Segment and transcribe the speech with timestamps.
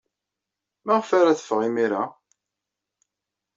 [0.85, 2.03] Maɣef ara teffeɣ imir-a?